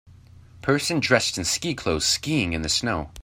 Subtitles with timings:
[0.63, 3.11] Person dressed in ski clothes skiing in the snow.